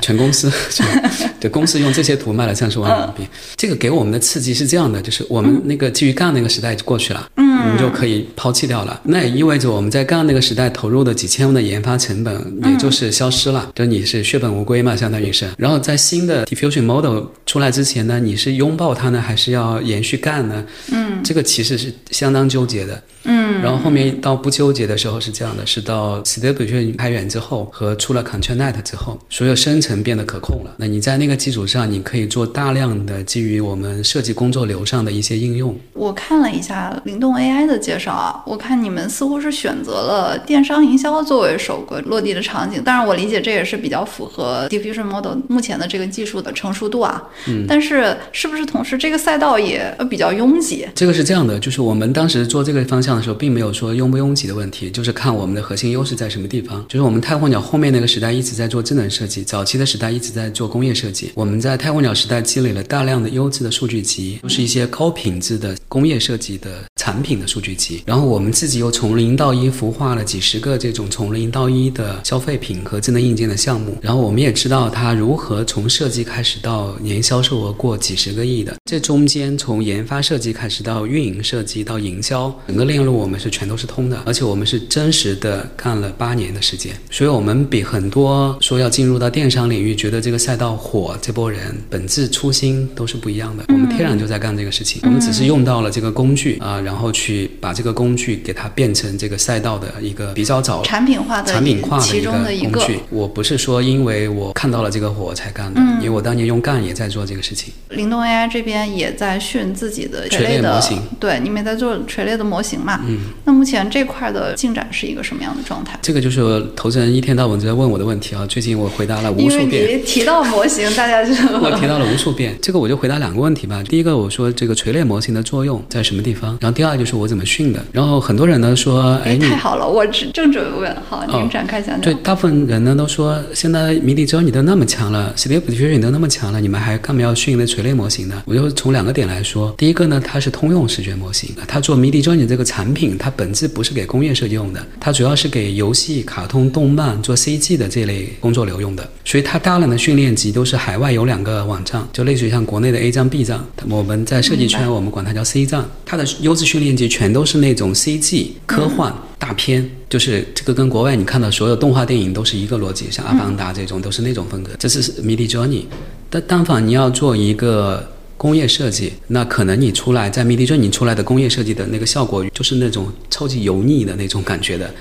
[0.00, 0.84] 全公司就
[1.38, 3.32] 对公司用这些图卖了三十万人民币。
[3.54, 9.00] 这个给我们的刺激是这样的，就是我们那个基于杠那个时代过去了，嗯，我们就可以抛弃掉了。
[9.04, 15.48] 那也意味着我们在杠那个时代投入的几千万的研发成本，也就是消失了，就你是血本无归嘛，相当于是。
[15.56, 20.64] 然后在新的 diffusion model 出来之前呢，你是拥抱它呢，还是要延续干呢？
[20.90, 23.00] 嗯，这个其实是相当纠结的。
[23.24, 30.74] 嗯，然后后面到不纠结的时候是这样的，是到 Stable 开源之后和出了 ControlNet 之后，所有生成变得可控了。
[30.76, 35.78] 那你在那个基础上，你可以做大量的基于我们设计工作流上的一些应用。
[35.92, 42.82] 我看了一下灵动 AI 的介绍啊，我看你们似乎是选择了电商营销作为首个落地的场景。
[42.82, 47.22] 当然，我理解这也是比较符合 Diffusion Model 目前的这个技术的成熟度啊。
[47.46, 47.66] 嗯。
[47.68, 50.86] 但是，是不是同时这个赛道也比较拥挤？
[50.94, 56.84] 这个是这样的，就是我们当时做这个方向的时候，并没有说拥不拥挤的问题，就是看我们的核心优势在什么地方。
[56.88, 61.30] 就是我们太空鸟后面那个时代一直在做智能设计，早期的时代一直在做工业设计。
[61.34, 68.02] 我们在太空鸟时代积累了大量的优质的数据集，都是一些高品质的工业设计的产品的数据集。
[68.06, 73.96] 然后我们自己又从零到一孵化了几十个这种从零到一的消费品和智能硬件的项目。
[74.02, 78.74] 然后我们也知道它如何从设计开始到年销售额过几十个亿的。
[78.84, 86.94] 这中间从研发设计开始到运营设计到营销，整个链路我们是全都是通的，而且我们是真实的干了八年的时间。
[87.10, 93.64] 所以，我们比很多说要进入到电商领域，觉得这个赛道火这波人，本质初心都是不一样的。
[93.68, 103.00] 我们天然就在干这个事情，我们只是用到了这个工具啊，然后去把这个工具给它变成这个赛道的一个比较早产品化的产品化的一个工具。
[103.10, 107.72] 我不是说因为我看到了这个火才干的，因为我当年用干也在做这个事情。
[107.90, 113.00] 灵动 AI 这边也在训自己的垂类模型，对，你们在做垂类的模型嘛？
[113.06, 113.18] 嗯。
[113.44, 115.98] 那目前这块的进展是一个什么样的状态？
[116.02, 118.44] 这个就是投资人一天到晚都在问我的问题啊。
[118.46, 119.82] 最近我回答了无数遍。
[119.82, 122.58] 因为你提到模型，大家就我提到了无数遍。
[122.60, 123.80] 这个我就回答两个问题吧。
[123.84, 126.58] 第一个我说这个垂类模型的作用在什么地方？
[126.60, 127.80] 然后第二就是我怎么训的。
[127.92, 132.00] 然后很多人呢说，哎，太好了，我正正准备问，好，您展开讲讲。
[132.00, 138.42] 对，大部分人呢都说，现在迷笛只你都那么强了，Stable Diffusion 都那么强了，你们还干嘛要训那垂类模型呢？
[138.46, 139.72] 我就从两个点来说。
[139.78, 149.08] 第一个呢，它是通用视觉模型，它做迷底 Joony 这个产品，它本质不是给工业设计用的，它主要是给游戏、卡通、动漫做 CG 的这类工作流用的。
[149.24, 155.84] 所以它大量的训练集都是海外有两个网站，就类似于像国内的 A 站、B 站，我们在设计圈我们管它叫 C 站。
[156.06, 164.72] 它的优质训练集全都是那种 CG 科幻大片，就是这个跟国外你看到所有动画电影都是一个逻辑，像阿凡达这种都是那种风格。
[164.78, 165.84] 这是迷笛 Journey，
[166.30, 168.12] 但但凡你要做一个。
[168.38, 174.94] 工业设计，那可能你出来在 Midjourney 出来的工业设计的那个效果，就是那种超级油腻的那种感觉的，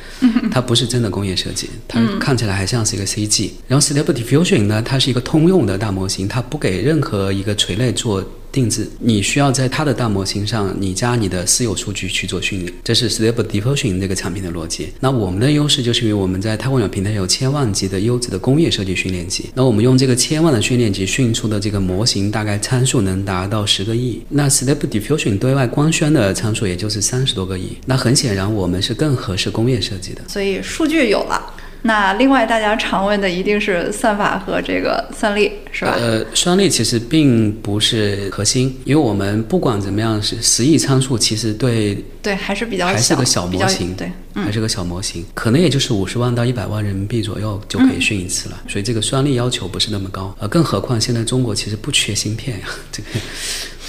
[0.52, 3.52] 它不是真的工业设计，它看起来还像是一个 CG。
[3.68, 8.28] 然后 Stable Diffusion 呢，它是一个通用的大模型，它不给任何一个垂类做。
[8.58, 14.90] 定制，你需要在它的大模型上，你加你的私有数据去做训练，这是 Stable Diffusion 这个产品的逻辑。
[15.00, 24.20] 那我们的优势就是因为我们在太空鸟平台有千万级的优质的工业设计训练集，那我们用这个千万的训练集训出的这个模型，大概参数能达到十个亿。
[24.30, 27.78] 那 Stable Diffusion 对外官宣的参数也就是三十多个亿。
[27.86, 30.22] 那很显然，我们是更合适工业设计的。
[30.28, 31.54] 所以数据有了。
[31.88, 35.96] 那另外，大家常问的一定是算法和这个算力，是吧？
[35.98, 44.12] 呃，算力其实并不是核心，因为我们不管怎么样是十亿参数，其实对对还是比较还是个小模型，对，
[44.44, 50.36] 还是个小模型，可能也就是五十万到一百万人民币左右就可以训一次了，所以这个算力要求不是那么高。
[50.40, 53.10] 呃，更何况现在中国其实不缺芯片呀，这个。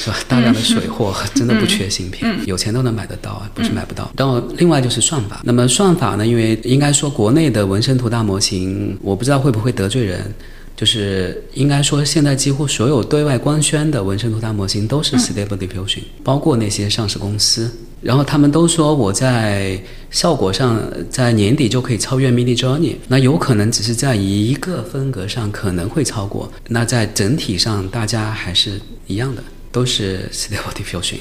[0.00, 0.16] 是吧？
[0.28, 4.08] 大量的水货真的不缺芯片，有钱都能买得到啊，不是买不到。
[4.16, 6.24] 然后另外就是算法，那么算法呢？
[6.24, 10.32] 因为应该说国内的纹身图大模型，我不知道会不会得罪人，
[10.76, 17.68] 就是应该说现在几乎所有对外官宣的纹身图大模型都是 Stable Diffusion，包括那些上市公司，
[18.00, 19.80] 然后他们都说我在
[20.10, 20.80] 效果上
[21.10, 29.42] 在年底就可以超越 Mini Journey，那有可能只是在一个风格上可能会超过，那在整体上大家还是一样的。
[29.70, 31.18] 都是 Stable Diffusion。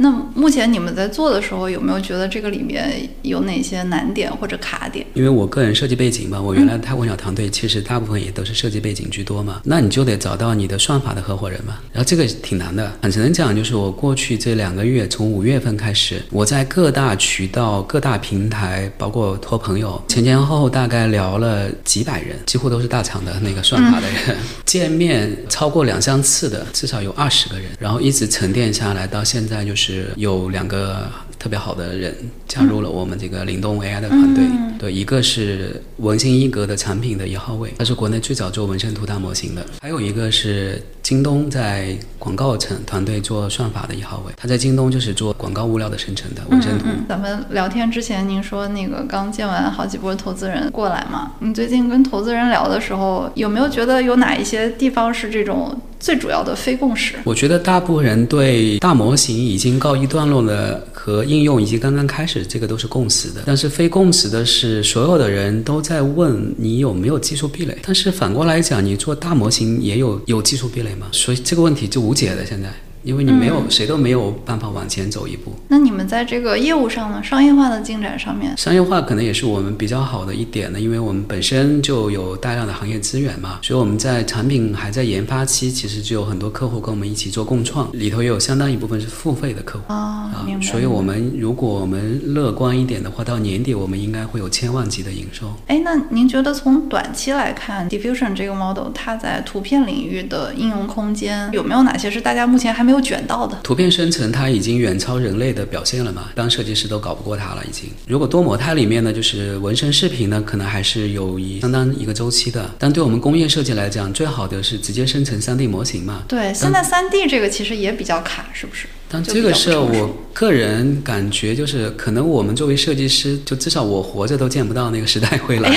[0.00, 5.04] 那目前你们在做的时候，有没有觉得这个里面有哪些难点或者卡点？
[5.14, 9.60] 因为我个人设计背景嘛，我原来太空鸟团队其实大部分也都是设计背景居多嘛。
[9.64, 11.78] 那你就得找到你的算法的合伙人嘛。
[11.92, 29.87] 然后这个挺难的，很只能讲就是我过去这两个月，从五月份开始，我在各大渠道、各大平台，包括托朋友，前前后后大概聊了几百人，几乎都是大厂的那个算法的人， 见面超过两三次的至少有二十个人，然后一直沉淀下来，到现在就是。
[29.88, 32.14] 是有两个特别好的人
[32.46, 34.44] 加入了我们这个灵动 AI 的团队。
[34.78, 46.84] 对，一个是文心一格的产品的一号位，他是国内最早做纹身图大模型的；还有一个是京东在广告层团队做算法的一号位，他在京东就是做广告物料的生成的纹身图。
[47.08, 51.32] 咱们聊天之前，您说那个刚见完好几波投资人过来嘛？
[51.40, 55.76] 你最近跟投资人聊的时候，有没有觉得有哪一些地方是这种？
[56.00, 63.42] 最主要的非共识，我觉得大部分人对大模型已经告一段落了和应用以及刚刚开始，这个都是共识的。
[63.44, 67.76] 但是非共识的是，所有的人都在问你有没有技术壁垒。
[67.82, 71.06] 但是反过来讲，你做大模型也有有技术壁垒吗？
[71.12, 72.46] 所以这个问题就无解了。
[72.46, 72.72] 现在。
[73.08, 75.54] 因为你没有，谁都没有办法往前走一步。
[75.68, 77.22] 那你们在这个业务上呢？
[77.24, 90.44] 商业化的进展上面，商业化可能也是我们比较好的一点呢，因为我们本身就有大量的行业资源嘛，所以我们在产品还在研发期，其实就有很多客户跟我们一起做共创，里头也有相当一部分是付费的客户啊。
[90.44, 90.66] 明白。
[90.66, 95.50] 所以我们如果我们乐观一点的话，到年底我们应该会有千万级的营收。
[95.66, 103.58] 哎，那您觉得从短期来看，Diffusion 这个 model 它在图片领域的应用空间有没有哪些是大家目前还没有卷到的？
[103.62, 106.30] 图片生成它已经远超人类的表现了嘛？
[106.34, 107.90] 当设计师都搞不过它了，已经。
[108.06, 112.70] 如果多模态里面呢，就是纹身视频呢，可能还是有一相当一个周期的。
[112.78, 116.24] 但对我们工业设计来讲，最好的是直接生成 3D 模型嘛？
[116.28, 118.86] 对，现在 3D 这个其实也比较卡，是不是？
[119.10, 125.70] 但这个是我个人感觉，就是可能我们作为设计师，就至少我活着都见不到那个时代会来。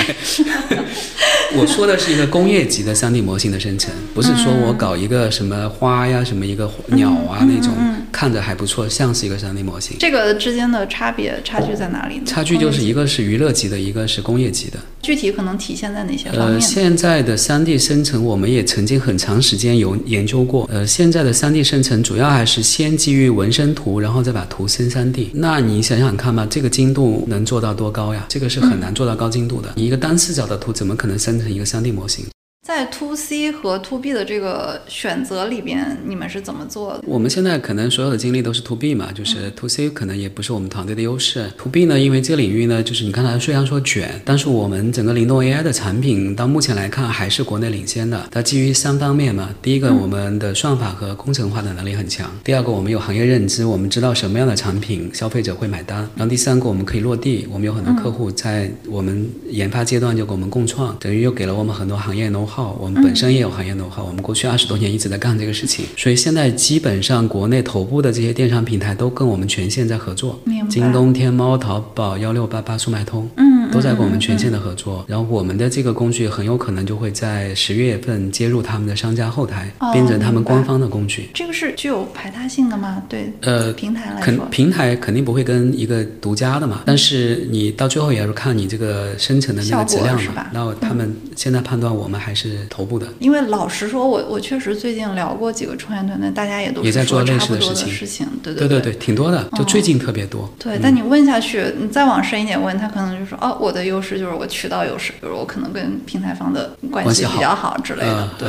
[1.54, 7.72] 我说的是一个工业级的 3D 模型的生成，不是说我搞一个什么花呀、什么一个鸟啊那种。
[8.10, 9.96] 看着还不错，像是一个 3D 模型。
[9.98, 12.22] 这个之间的差别差距在哪里呢？
[12.26, 14.78] 差距就是一个是娱乐级的，一个是工业级的。
[15.00, 16.54] 具体可能体现在哪些方面？
[16.54, 20.68] 呃，现在的 3D 生成，我们也曾经很长时间有研究过。
[20.70, 25.28] 呃，现在的 3D 生成主要还是先基于纹身图，然后再把图生 3D。
[25.32, 28.26] 那你想想看吧，这个精度能做到多高呀？
[28.28, 29.72] 这个是很难做到高精度的。
[29.74, 32.26] 你一个单视角的图，怎么可能生成一个 3D 模型？
[32.64, 37.02] 在 to C 和 to B 的这个选择里边，你们是怎么做的？
[37.08, 41.50] 我们现在可能所有的精力都是 to B 嘛，就是 to C 可能也不是我们团队的优势。
[41.58, 48.28] to B 呢，因为这个领域呢，就是你看它虽然说卷，但是我们整个灵动 AI 的产品到目前来看还是国内领先的。
[48.30, 63.32] 它基于三方面嘛，第一个我们的算法和工程化的能力很强，第二个我们有行业认知，我们知道什么样的产品消费者会买单，然后第三个我们可以落地，我们有很多客户在我们研发阶段就给我们共创，等于又给了我们很多行业 know how，我们本身。
[63.32, 70.38] 也有行业的话，我们过去二十多年一直在干这个事情，所以现在基本上国内头部的这些电商平台都跟我们全线在合作，
[70.68, 75.02] 京东、天猫、淘宝、幺六八八、速卖通，嗯，都在跟我们全线的合作。
[75.08, 81.30] 然后我们的这个工具很有可能就会在十月份接入他们的商家后台，变成他们官方的工具。
[81.32, 83.02] 这个是具有排他性的吗？
[83.08, 86.82] 对，呃，平台来说，肯平台肯定不会跟一个独家的嘛。
[86.84, 90.48] 但是你到最后也要看你这个生成的那个质量嘛。
[90.52, 93.06] 然后他们现在判断我们还是头部的。
[93.18, 100.48] 因为老实说，我我确实最近聊过几个创业团队，大家也都也在做类似的事情，对对对对，挺多的，就最近特别多。
[100.58, 108.28] 对，但你问下去，你再往深一点问，他可能就说，哦，我的优势就是我渠道优势，比如我可能跟平台方的关系比较好之类的。
[108.38, 108.48] 对，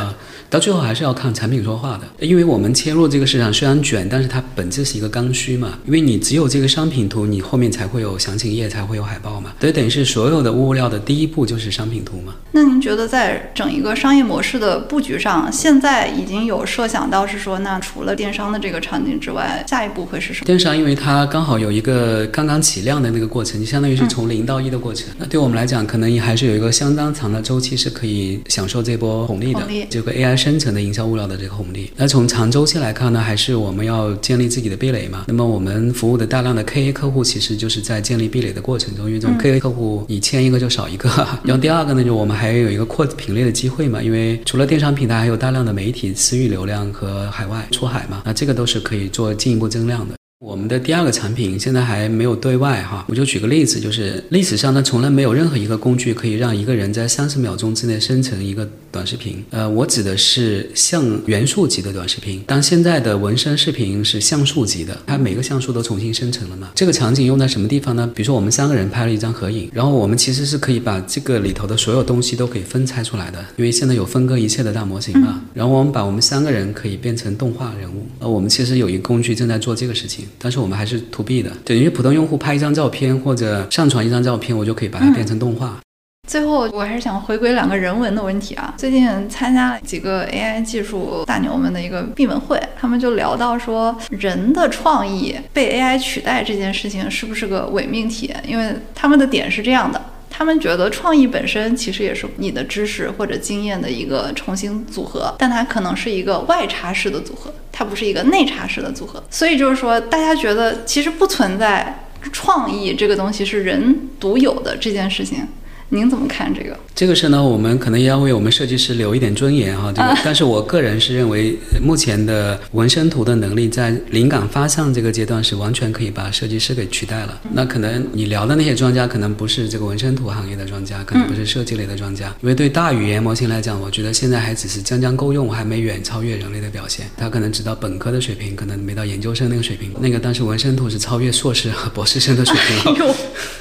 [0.49, 12.35] 到最后还是要看产品说话的，因为我们切入这个市场虽然卷，但是它本质是一个刚需嘛，因为你只有这个商品图，你后面才会有详情页，才会有海报嘛，所以等于是所有的物料的第一步就是商品图嘛。
[12.51, 15.51] 那您觉得在整一个商业模式的布局上？
[15.51, 20.45] 现在已经有设想到是说，那除了电商的这个场景之外，下一步会是什么？
[20.45, 25.07] 电商，因为它刚好有一个刚刚起量的那个过程，就相当于是从零到一的过程。
[25.17, 31.91] 那对我们来讲，可能也还是有一个相当长的周期是可以享受这波红利的，这个 AI 生成的营销物料的这个红利。
[31.95, 35.23] 那从长周期来看呢，还是我们要建立自己的壁垒嘛。
[35.27, 41.09] 那么我们服务的大量的 KA 客户，其实就是在建立壁垒的过程中，因为这种 KA 客户你签一个就少一个。
[41.43, 50.15] 然后第二个呢，就我们还有一个扩品类的机会会嘛，因为除了电商平台，还有大量的媒体私域流量和海外出海嘛，那这个都是可以做进一步增量的。
[50.43, 59.41] 我们的第二个产品现在还没有对外哈，我就举个例子，就是历史上呢从来没有任何一个工具可以让一个人在三十秒钟之内生成一个短视频。
[59.51, 66.69] 呃，我指的是像元素级的短视频，当现在的纹身视频是像素级的，它每个像素都重新生成了嘛。
[66.75, 68.11] 这个场景用在什么地方呢？
[68.13, 75.41] 比如说我们三个人拍了一张合影，然后我们其实是可以把这个里头的所有东西都可以分拆出来的，因为现在有分割一切的大模型嘛。
[75.53, 78.05] 然后我们把我们三个人可以变成动画人物。
[78.19, 80.25] 呃，我们其实有一个工具正在做这个事情。
[80.39, 85.79] 但是我们还是 to B 的，等于普通用户拍一张照片或者上传一张照片，我就可以把它变成动画。
[86.25, 88.73] 最后，我还是想回归两个人文的问题啊。
[88.77, 98.33] 最近参加了几个 AI 技术大牛们的一个闭门会，他们就聊到说，人的创意被 AI 取代这件事情是不是个伪命题？
[98.47, 100.01] 因为他们的点是这样的。
[100.35, 109.23] 他们觉得创意本身其实也是你的知识或者经验的一个重新组合，但它可能是一个外插式的组合，它不是一个内插式的组合。
[109.29, 115.47] 所以就是说，大家觉得其实不存在创意这个东西是人独有的这件事情。
[115.93, 116.75] 您怎么看这个？
[116.95, 119.91] 这个事呢，我们可能也要为我们设计师留一点尊严哈。
[119.95, 127.39] 这个，但是我个人是认为，目前的纹身图的能力在灵感发散这个阶段是完全可以把设计师给取代了。
[127.51, 137.05] 那可能你聊的那些专家，可能不是这个纹身图行业的专家，可能不是设计类的专家，因为对大语言模型来讲，我觉得现在还只是将将够用，还没远超越人类的表现。
[137.15, 139.91] 他可能只到本科的水平，可能没到研究生那个水平。
[139.99, 143.15] 那个但是纹身图是超越硕士和博士生的水平了。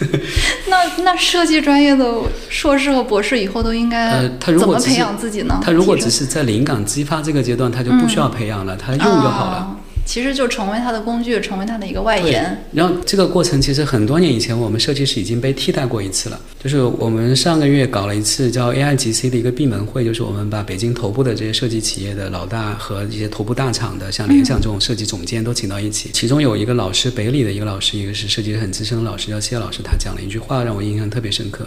[0.68, 2.21] 那那设计专业的。
[2.48, 5.60] 硕士和博士以后都应该呃，他如果培养自己呢？
[5.62, 9.78] 他如果只是在灵感激发这个阶段，他就不需要培养了，他用就好了。
[10.04, 12.64] 其实就成为他的工具，成为他的一个外延。
[12.72, 16.40] 然后这个过程其实很多年以前，我们设计师已经被替代过一次了。
[16.60, 26.10] 就是我们上个月搞了一次叫 AI GC 的一个闭门会，就是我们把北京头部的这些设计企业的老大和一些头部大厂的，像联想这种设计总监都请到一起。
[26.12, 31.64] 其中有一个老师，北理的一个老师，一个是设计很资深的老师，叫谢老师，他讲了一句话让我印象特别深刻。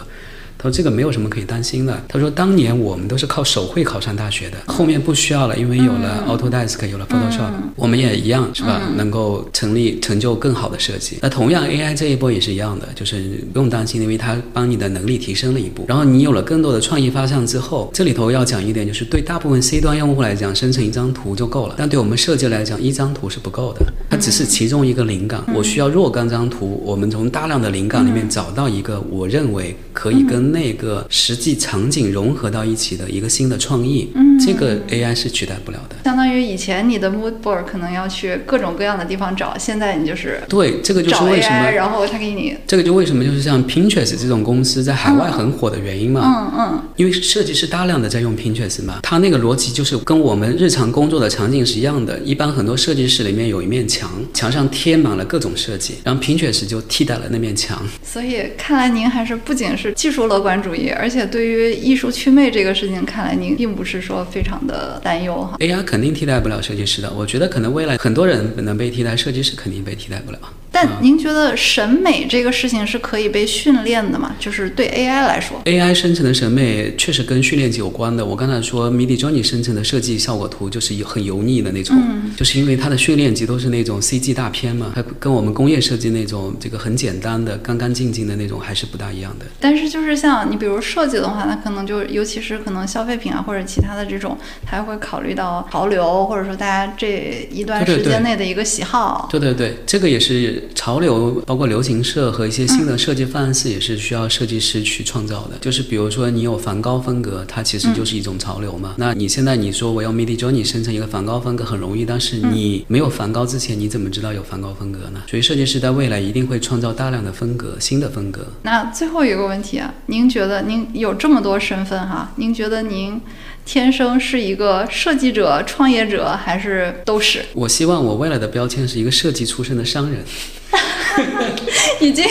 [0.58, 8.80] 他说：“这个没有什么可以担心的。”他说：“当年我们都是靠手绘考上大学的，后面不需要了，因为有了 Autodesk，有了 Photoshop，我们也一样，是吧？
[8.96, 11.18] 能够成立成就更好的设计。
[11.22, 15.84] 那同样 AI 这一波也是一样的，就是不用担心，因为它帮你的能力提升了一步。
[15.88, 21.74] 然后你有了更多的创意发向之后，这里头要讲一点，就是对大部分 C 端用户来讲，生成一张图就够了。
[21.76, 25.42] 但对我们设计来讲，一张图是不够的，它只是其中一个灵感。
[25.54, 35.96] 我需要若干张图，我们从大量的灵感里面找到一个我认为可以跟那个实际场景融合到一起的一个新的创意，嗯，这个 AI 是取代不了的。
[36.04, 52.18] 相当于以前你的 mood board 可能要去各种各样的地方找，现在你就是对这个就是为什么，然后他给你这个就为什么就是像 Pinterest 这种公司在海外很火的原因嘛，嗯嗯，因为设计师大量的在用 Pinterest 嘛，它那个逻辑就是跟我们日常工作的场景是一样的。
[52.20, 57.82] 一般很多设计师里面有一面墙，墙上贴满了各种设计，然后 Pinterest 就替代了那面墙。
[58.02, 60.90] 所以看来您还是不仅是技术乐观主义。
[60.90, 65.56] 而且对于艺术祛魅这个事情，看来您并不是说非常的担忧哈。
[65.60, 70.38] AI 肯定替代不了设计师的，我觉得可能未来很多人能被替代，设计师肯定被替代不了。
[70.76, 74.36] 但您觉得审美这个事情是可以被训练的吗？
[74.38, 78.22] 就是对 AI 来说，AI 生成的审美确实跟训练集有关的。
[78.22, 81.96] 我刚才说 Midjourney 生成的设计效果图就是很油腻的那种，
[82.36, 89.46] 就是因为它的训练集都是那种 CG 大片嘛，它跟我们工业设计那种这个很简单的、干干净净的那种还是不大一样的。
[89.58, 99.26] 但是就是像你比如设计的话，那可能就尤其是可能消费品啊或者其他的这种，它会考虑到潮流或者说大家这一段时间内的一个喜好。
[99.30, 100.65] 对对对，这个也是。
[100.74, 105.58] 潮流包括流行色和一些新的设计范式也是需要设计师去创造的。
[105.60, 108.94] 就是比如说你有梵高风格，它其实就是一种潮流嘛。
[108.98, 115.22] 那你现在你说我要 Midjourney 生成一个梵高风格很容易，但是你没有梵高之前你怎么知道有梵高风格呢？
[115.28, 118.46] 所以设计师在未来一定会创造大量的风格，新的风格。
[118.62, 122.32] 那最后一个问题啊，您觉得您有这么多身份哈？
[122.36, 123.20] 您觉得您？
[123.66, 127.44] 天生是一个设计者、创业者，还是都是？
[127.52, 130.24] 我希望我未来的标签是一个设计出身的商人。
[132.00, 132.24] 已经，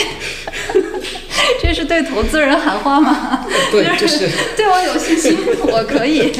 [1.60, 3.46] 这是对投资人喊话吗？
[3.70, 6.32] 对，就是对我有信心，我可以。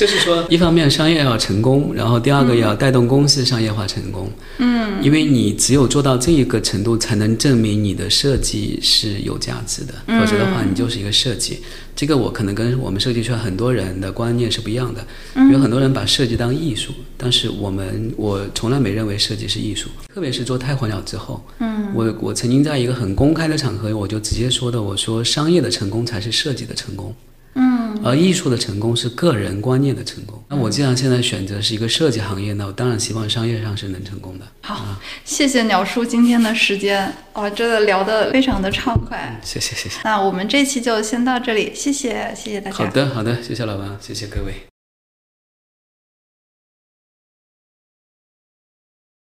[0.00, 4.32] 就是说，一方面商业要成功，然后第二个要带动公司商业化成功。
[4.56, 9.92] 嗯，因为你只有做到这一个程度，才能证明你的设计是有价值的。
[10.06, 11.58] 否则的话，你就是一个设计。
[11.94, 15.06] 这个我可能跟我们设计圈很多人的观念是不一样的。
[15.52, 19.90] 有很多人把设计当艺术，但是我们我从来没认为设计是艺术。
[20.14, 27.14] 特别是做太火鸟之后，嗯，我我曾经在一个很公开的场合，我就直接说的，我说商业的成功才是设计的成功。
[28.02, 30.42] 而艺术的成功是个人观念的成功。
[30.48, 34.46] 那我既然现在选择是一个设计行业，那我当然希望商业上是能成功的。
[34.62, 39.38] 好，谢谢鸟叔今天的时间，哇，真的聊得非常的畅快。
[39.44, 39.96] 谢谢谢谢。
[40.04, 42.76] 那我们这期就先到这里，谢谢谢谢大家。
[42.76, 44.69] 好的好的，谢谢老王，谢谢各位。